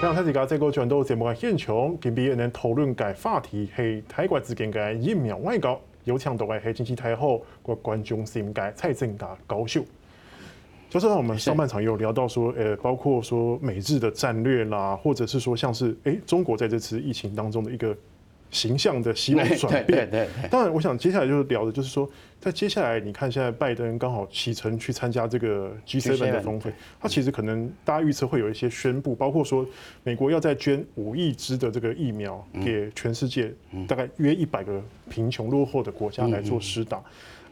[0.00, 9.84] 像他这个这个转到节目嘅现场，今日能讨论嘅话题系泰国之间嘅疫苗外交，有强度嘅系经济太后国关中心嘅蔡正达教授。
[10.88, 17.94] 就是我们上半场有聊到说，呃，包括说美日的战略啦，或者是说像是哎中国在这次疫情当中的一个
[18.50, 20.08] 形象的希望转变。
[20.10, 20.48] 对对对。
[20.48, 22.08] 当然，我想接下来就是聊的，就是说，
[22.38, 29.66] 在接下来你看现在拜登刚好启程去参加这个 G7 的峰会，他其实可能大家预测会有一些宣布，包括说
[30.02, 33.52] 美国要再捐五亿支的这个疫苗给全世界
[33.86, 37.00] 大概约一百个贫穷落后的国家来做施打。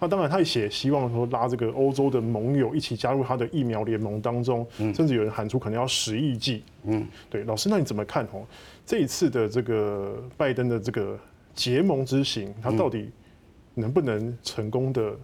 [0.01, 6.63] 那当然，他也希望说拉这个欧洲的盟友一起加入他的疫苗联盟当中，甚至有人喊出可能要十亿剂。
[6.89, 8.47] 嗯，对，老师，那你怎么看哦？
[8.85, 11.19] 这一次的这个拜登的这个
[11.55, 13.11] 结盟之行，他到底
[13.75, 15.15] 能不能成功的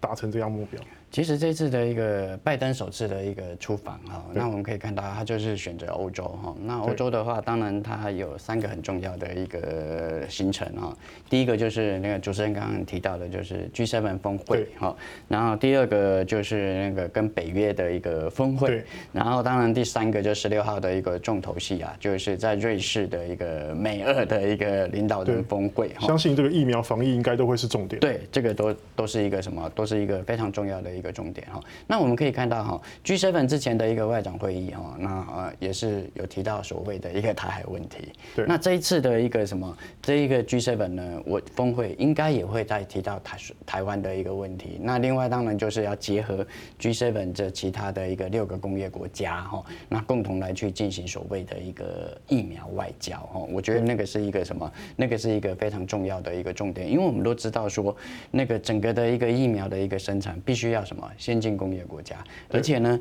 [0.00, 0.80] 达成这样目标？
[1.10, 6.54] 其实这次的一个拜登首次的一个出访哈，那我们可以看到他就是选择欧洲哈。
[6.62, 10.94] 那欧洲的话，当然它有三个很重要的一个行程哈。
[11.30, 14.94] 第一个就是那个主持人刚刚提到的，就是 G7 峰会哈。
[15.28, 18.84] 然后第二个就是那个跟北约的一个峰会。
[19.10, 25.90] 然后当然第三个就十六号的一个重头戏啊，就是在瑞士的一个美俄的一个领导人峰会。
[26.00, 27.98] 相信这个疫苗防疫应该都会是重点。
[27.98, 29.70] 对，这个都都是一个什么？
[29.74, 30.97] 都是一个非常重要的。
[30.98, 38.12] 一个重点哈，那我们可以看到哈，G7 之前的一个外长会议哈，那呃也是有提到所谓的一个台海问题。
[38.34, 38.44] 对。
[38.46, 44.78] 那这一次的一个什么，这一个 G7 呢，我峰会应该也会再提到台台湾的一个问题。
[44.82, 46.44] 那另外当然就是要结合
[46.80, 53.40] G7 这其他的一个六个工业国家哈，那共同来去进行所谓的一个疫苗外交哈。
[53.50, 54.72] 我觉得那个是一个什么？
[54.96, 57.96] 那个是一个非常重要的一个重点，因为我们都知道说，
[58.32, 60.87] 那个整个的一个疫苗的一个生产必须要。
[60.88, 62.16] 什么先进工业国家？
[62.50, 62.98] 而且呢，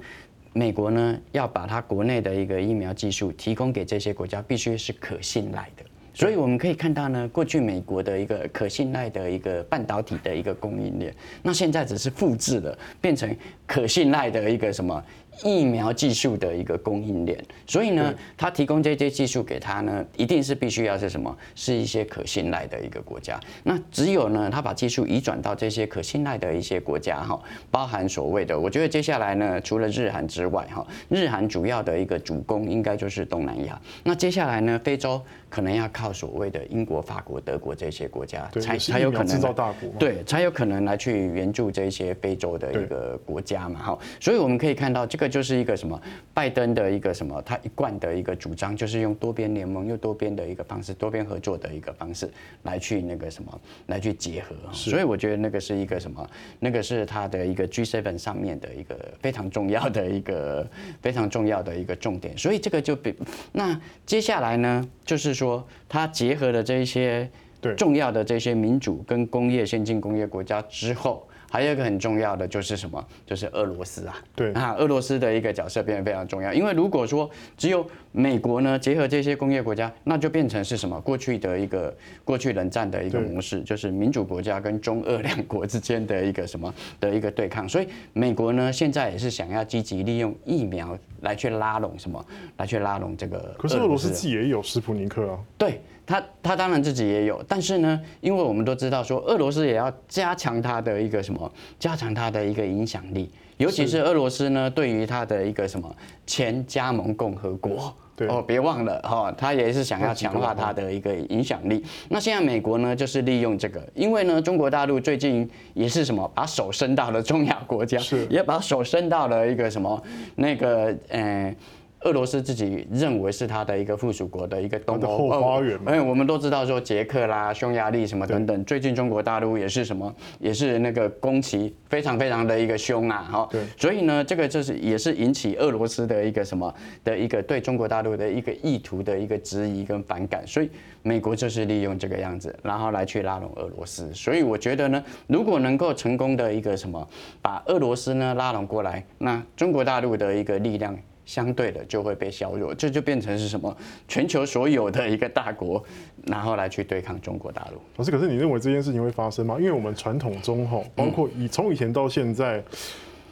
[0.52, 5.84] 美国呢要把它国内的一个疫苗技术提供给这些国家，必须是可信赖的。
[6.14, 13.34] 所以我们可以看到呢，过去美国的一个可信赖的一个半导体的一个供应链，那现在只是复制了，变成
[13.68, 15.04] 可信赖的一个什么？
[15.44, 21.36] 疫苗技术的一个供应链，所以呢，他提供这些技术给他呢，一定是必须要是什么？
[21.54, 23.40] 是一些可信赖的一个国家。
[23.64, 27.40] 那只有呢，他把技术移转到这些可信赖的一些国家哈，
[27.70, 33.80] 包含所谓的，我觉得接下来呢，除了日韩之外哈，日韩主要的一个主攻应该就是东南亚。
[34.04, 44.00] 那接下来呢，非洲可能要靠所谓的英国、法国、德国这些国家才才有可能制造大国，对，才有可能来去援助这些非洲的一个国家嘛哈。
[44.20, 45.27] 所以我们可以看到这个。
[45.28, 46.02] 就是一个什么
[46.34, 52.30] 拜登的一个什么，他一贯的一个主张，就是用多边联盟、又多边的一个方式、多边合作的一个方式
[52.64, 54.56] 来去那个什么，来去结合。
[54.72, 56.30] 所以我觉得那个是一个什么，
[56.60, 60.68] 那个是他的一个 G7 上面的一个非常重要的一个
[61.02, 62.38] 非常重要的一个重点。
[62.38, 63.14] 所以这个就比
[63.52, 67.30] 那接下来呢，就是说他结合了这一些
[67.76, 71.28] 重要的这些民主跟工业先进工业国家之后。
[71.50, 73.02] 还有一个很重要的就是什么？
[73.26, 74.18] 就是俄罗斯啊。
[74.36, 76.54] 对啊，俄罗斯的一个角色变得非常重要。
[76.54, 81.00] 因为如果说只有美国呢，结合这些工业国家，那就变成是什么？
[81.00, 81.96] 过去的一个
[82.26, 87.68] 过去冷战的一个模式，就是民主国家跟中俄两国之间的一个什么的一个对抗。
[87.68, 92.26] 所以美国呢，现在也是想要积极利用疫苗来去拉拢什么？
[92.58, 93.56] 来去拉拢这个。
[93.58, 95.40] 可是俄罗斯自己也有斯普尼克啊。
[95.58, 95.80] 对。
[96.10, 105.90] 他他当然自己也有，但是呢，因为我们都知道说，俄罗斯也要加强它的一个什么，加强它的一个影响力，尤其是俄罗斯呢，对于它的一个什么
[106.26, 107.96] 前加盟共和国，
[108.28, 111.84] 哦，别忘了哈，他也是想要强化他的一个影响力。
[112.10, 120.04] 那现在美国呢，就是利用这个，因为呢，中国大陆最近也是什么，把手伸到了中亚国家，是也把手伸到了一个什么
[120.36, 121.56] 那个嗯。
[122.02, 125.78] 俄罗斯自己认为是他的一个附属国的一个东欧后花园。
[125.86, 133.50] 哎，我们都知道说捷克啦、匈牙利什么等等，最近中国大陆也是什么，也是那个攻击非常非常的一个凶啊，哈。
[133.52, 133.62] 对。
[133.76, 136.74] 所以呢，这个就是也是引起俄罗斯的一个什么
[137.04, 140.46] 的一个对中国大陆的一个意图的一个质疑跟反感。
[140.46, 140.70] 所以
[141.02, 144.14] 美国就是利用这个样子，然后来去拉拢俄罗斯。
[144.14, 147.06] 所以我觉得呢，如果能够成功的一个什么，
[147.42, 150.96] 把俄罗斯呢拉拢过来，那中国大陆的一个力量。
[151.28, 153.78] 相对的就会被削弱，这就变成是什么？
[154.08, 155.84] 全球所有的一个大国，
[156.26, 157.80] 然后来去对抗中国大陆。
[157.98, 159.58] 老师，可是你认为这件事情会发生吗？
[159.60, 162.64] 因为我们传统中哈，包括以从以前到现在，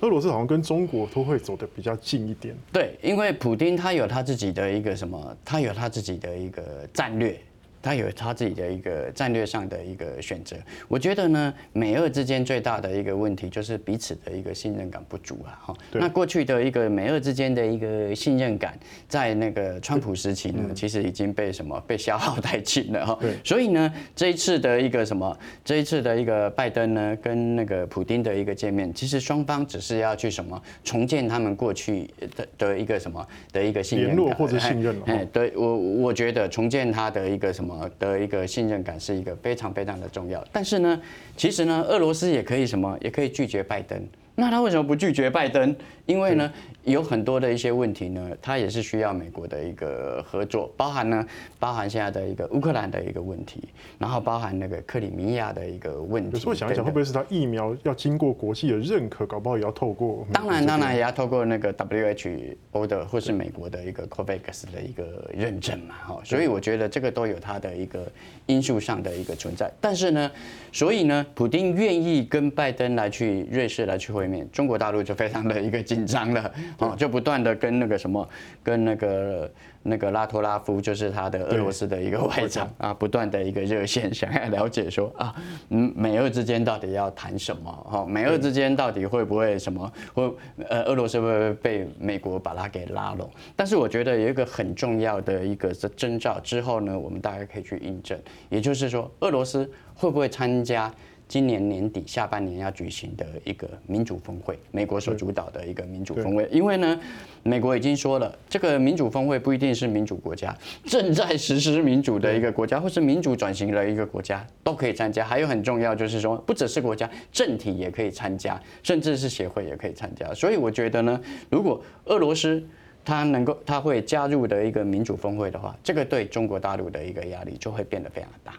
[0.02, 2.54] 俄罗斯好像跟中国都会走得比较近一点。
[2.72, 7.40] 对，因为普丁他有他自己的一个什么，他有他自己的一个战略。
[7.86, 10.56] 他有他自己的一个战略上的一个选择。
[10.88, 15.54] 我觉得呢，美俄之间最大的一个问题就是彼此的一个信任感不足啊。
[15.68, 18.76] 哈，那过去的一个美俄之间的一个信任感，
[19.08, 23.20] 在那个川普时期呢，其实已经被什么被消耗殆尽了哈。
[23.44, 33.24] 所以呢，这一次的一个什么，这一次的一个拜登呢，跟那个普丁的一个见面，其实双方只是要去什么重建他们过去的的一个什么
[33.54, 34.96] 的一个信任联络或者信任。
[35.06, 40.44] 哎，对我我觉得重建他的一个什么的一个信任感是一个非常非常的重要。
[40.52, 41.02] 但是呢，
[41.36, 44.00] 其实呢，俄罗斯也可以什么，也可以拒绝拜登。
[44.36, 45.74] 那他为什么不拒绝拜登？
[46.06, 46.52] 因为呢，
[46.86, 51.26] 有很多的一些问题呢，它也是需要美国的一个合作，包含呢，
[51.60, 53.64] 包含现在的一个乌克兰的一个问题，
[53.98, 56.32] 然后包含那个克里米亚的一个问题。
[56.34, 60.28] 有时候想一想，会不会是他疫苗要经过国际的认可，搞不好也要透过？
[60.32, 66.22] 当然，当然也要透过那个 WHO 的或是美国的一个 COVAX 的一个认证嘛，哈。
[66.24, 68.06] 所以我觉得这个都有它的一个
[68.46, 69.72] 因素上的一个存在。
[69.82, 70.32] 但是呢，
[70.72, 75.86] 所以呢，普丁愿意跟拜登来去瑞士来去会面，中国大陆就非常的一个。
[75.86, 78.28] 紧张了，哦，就不断的跟那个什么，
[78.64, 79.52] 跟那个
[79.84, 85.34] 那个拉托拉夫，就是他的俄罗斯的一个外长啊，不断的一个热线，想要了解说啊，
[85.70, 87.72] 嗯，美俄之间到底要谈什么？
[87.90, 89.92] 哈，美俄之间到底会不会什么？
[90.14, 90.34] 会
[90.70, 93.30] 呃，俄罗斯会不会被美国把它给拉拢？
[93.56, 98.20] 但是我觉得有一个很重要的一个征兆，之后呢，我们大概可以去印证，
[98.50, 100.94] 也就是说，俄罗斯会不会参加？
[101.28, 106.48] 今年年底下半年要举行的一个民主峰会，美国所主导的一个民主峰会。
[106.52, 107.00] 因为呢，
[107.44, 110.56] 美国已经说了，这个民主峰会不一定是民主国家，
[110.86, 115.26] 正在实施民主的一个国家，或是民主转型的一个国家都可以参加。
[115.26, 120.34] 还有很重要就是说，不只是国家，政体也可以参加，甚至是协会也可以参加。
[120.34, 121.20] 所以我觉得呢，
[121.50, 122.64] 如果俄罗斯
[123.04, 128.54] 它能够，它会加入的一个民主峰会的话，这个对中国大陆的一个压力就会变得非常大。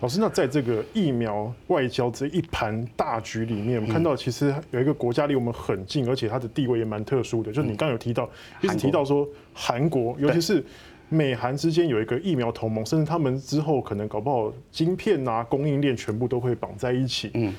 [0.00, 7.52] 老师，那在这个疫苗外交这一盘大局里面，我们看到其实有一个国家离我们很近，而且它的地位也蛮特殊的。
[7.52, 8.30] 就是你刚刚有提到，
[8.60, 10.64] 一直提到说韩国，尤其是
[11.08, 17.32] 美韩之间有一个疫苗同盟，甚至他们之后可能搞不好晶片啊供应链全部都会绑在一起。
[17.34, 17.52] 嗯，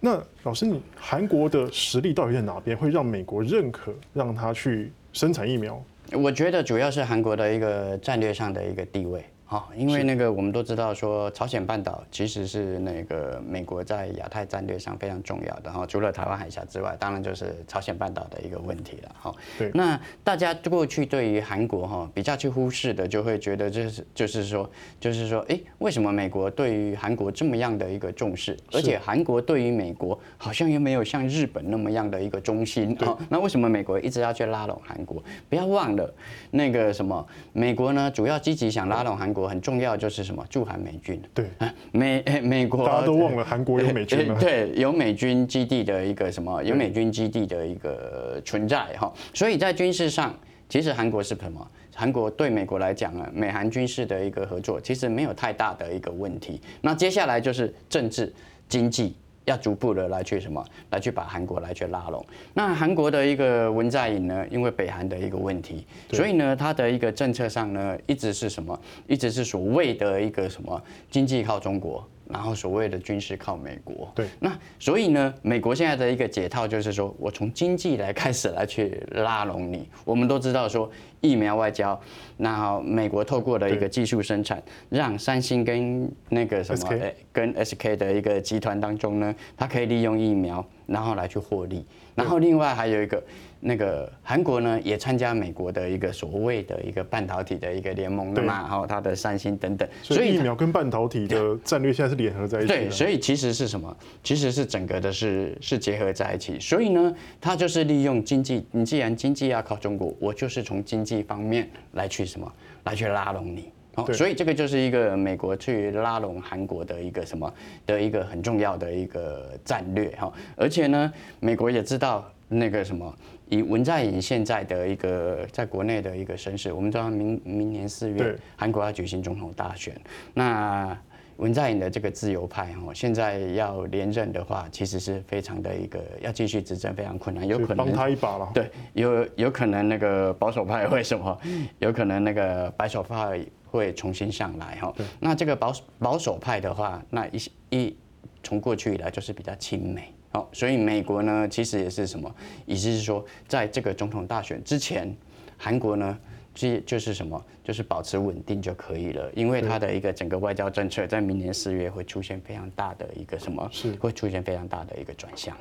[0.00, 5.80] 那老师，你韩国的实力到底在哪边，会让美国认可让他去生产疫苗？
[6.12, 9.24] 我觉得主要是韩国的一个战略上的一个地位。
[9.48, 19.32] 好，因为那个我们都知道说，朝鲜半岛其实是那个美国在亚太战略上非常重要的哈，除了台湾海峡之外，当然就是朝鲜半岛的一个问题了哈。
[19.56, 19.70] 对。
[19.72, 28.56] 那大家过去对于韩国哈比较去忽视的，就会觉得就是就是说就是说，哎，为什么美国对于韩国这么样的一个重视？
[28.72, 33.16] 而且韩国对于美国好像又没有像日本那么样的一个中心啊？
[33.28, 35.22] 那为什么美国一直要去拉拢韩国？
[35.48, 36.12] 不要忘了
[36.50, 39.46] 那个什么，美国呢主要积极想拉拢韩国。
[39.46, 50.34] 很重要就是什么驻韩美军，对啊，美美国大家都忘了韩国有美军了，对，有美军基地的一个什么，有美军基地的一个存在哈，所以在军事上，
[50.68, 51.70] 其实韩国是什么？
[51.94, 56.60] 韩国对美国来讲啊，美韩军事的一个合作其实没有太大的一个问题。
[56.80, 58.32] 那接下来就是政治
[58.68, 59.14] 经济。
[59.46, 62.24] 要逐步的来去什么，来去把韩国来去拉拢。
[62.52, 72.06] 那韩国的一个文在寅呢，因为北韩的一个问题，所以呢，他的一个政策上呢，一直是什么，一直是所谓的一个什么经济靠中国。
[72.28, 79.88] 然后所谓的军事靠美国，对，那所以呢，美国现在的一个解套就是说，我从经济来开始来去拉拢你。
[80.04, 80.90] 我们都知道说
[81.20, 81.98] 疫苗外交，
[82.36, 86.98] 那美国透过的一个技术生产，让三星跟那个什么
[87.32, 91.84] 跟 SK 的一个集团当中呢，它可以利用疫苗，然后来去获利。
[92.14, 93.22] 然后另外还有一个。
[93.58, 102.68] 那个韩国呢，也参加美国的一个所谓的一个半导体的一个联盟的嘛，然后它的三星等等，所以疫苗跟半导体的战略现在是联合在一起。
[102.68, 103.96] 对，所以其实是什么？
[104.22, 106.60] 其实是整个的是是结合在一起。
[106.60, 112.52] 所以呢，它就是利用经济，你既然经济要靠中国，我就是从经济方面来去什么，
[112.84, 113.72] 来去拉拢你。
[113.96, 117.52] 哦，所以这个就是一个美国去拉拢韩国的一个什么
[117.84, 120.32] 的一个很重要的一个战略哈。
[120.56, 123.12] 而且呢，美国也知道那个什么。
[123.48, 129.94] 以文在寅现在的一个在国内的一个声势，我们知道明明年四月韩国要举行总统大选，
[130.34, 130.98] 那
[131.36, 138.50] 文在寅的这个自由派哦，现在要连任的话，其实是非常的一个要继续执政非常困难，有可能帮他一把了。
[138.52, 141.38] 对，有有可能那个保守派会什么？
[141.78, 143.40] 有可能那个白手派
[143.76, 144.94] 会重新上来哈。
[145.20, 147.96] 那这个保保守派的话，那一一
[148.42, 150.12] 从过去以来就是比较亲美。
[150.32, 152.34] 好，所以美国呢，其实也是什么，
[152.66, 155.14] 意思是说，在这个总统大选之前，
[155.56, 156.18] 韩国呢，
[156.54, 165.56] 就就是什么，就是保持稳定就可以了，因为它的一个整个外交政策在明年四月会出现非常大的一个什么，是会出现非常大的一个转向。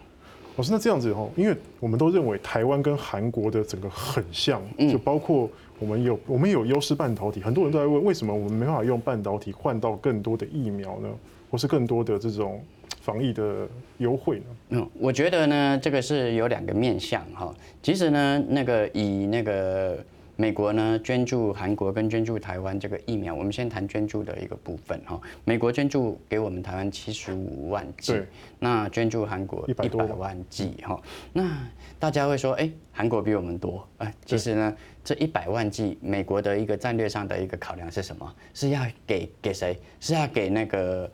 [0.58, 11.10] 老师，那这样子哦，因为我们都认为台湾跟韩国的整个很像，就包括我们有我们有优势半导体，很多人都在问，为什么我们没办法用半导体换到更多的疫苗呢？
[11.52, 12.62] 或是更多的这种
[13.02, 13.68] 防疫的
[13.98, 14.46] 优惠呢？
[14.70, 17.54] 嗯，我觉得呢，这个是有两个面向哈。
[17.84, 19.98] 其实呢，那个以那个。
[20.36, 25.20] 美国呢捐助韩国跟捐助台湾这个疫苗，我们先谈捐助的一个部分哈。
[25.44, 28.22] 美国捐助给我们台湾七十五万剂，
[28.60, 31.02] 那捐助韩国一百万剂哈。
[31.34, 31.58] 那
[31.98, 38.36] 大家会说，哎，韩国比我们多，哎，其实呢，这一百万剂，美国的一个战略上的一个考量是什么？
[38.54, 39.80] 是要给给谁？
[40.00, 41.10] 是要给那个？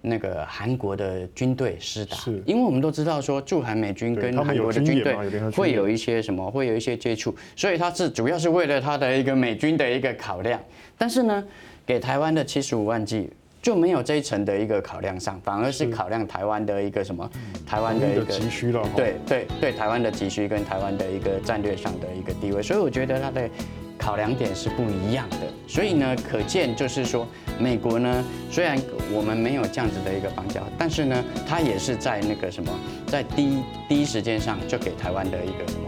[0.00, 5.14] 那个韩国的军队施打，是，因为我们都知道说驻韩美军跟韩国的军队
[5.50, 10.60] 会有一些什么，会有一些接触，所以他是主要是为了他的一个美军的一个考量。
[10.96, 11.44] 但是呢，
[11.84, 17.28] 给台湾的七十五万剂就没有这一层的一个考量上，反而是考量台湾的一个什么，
[17.66, 23.48] 台湾的一个急需了，对对对，台湾的急需跟台湾的一个战略上的一个地位，所以我觉得他的。
[23.98, 27.26] 考量点是不一样的，所以呢，可见就是说，
[27.58, 28.80] 美国呢，虽然
[29.12, 32.72] 我们没有这样子的一个邦交，但是呢，它也是在那个什么，
[33.06, 35.87] 在第一第一时间上就给台湾的一个。